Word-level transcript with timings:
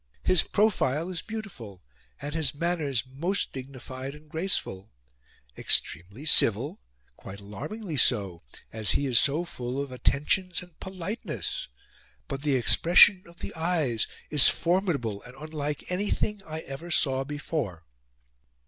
His 0.23 0.41
profile 0.41 1.11
is 1.11 1.21
BEAUTIFUL 1.21 1.79
and 2.19 2.33
his 2.33 2.55
manners 2.55 3.03
MOST 3.05 3.53
dignified 3.53 4.15
and 4.15 4.31
graceful; 4.31 4.89
extremely 5.55 6.25
civil 6.25 6.79
quite 7.17 7.39
alarmingly 7.39 7.97
so, 7.97 8.41
as 8.73 8.93
he 8.93 9.05
is 9.05 9.19
so 9.19 9.45
full 9.45 9.79
of 9.79 9.91
attentions 9.91 10.63
and 10.63 10.75
POLITENESS. 10.79 11.67
But 12.27 12.41
the 12.41 12.55
expression 12.55 13.21
of 13.27 13.41
the 13.41 13.53
EYES 13.53 14.07
is 14.31 14.49
FORMIDABLE 14.49 15.21
and 15.21 15.35
unlike 15.39 15.83
anything 15.91 16.41
I 16.47 16.61
ever 16.61 16.89
saw 16.89 17.23
before." 17.23 17.85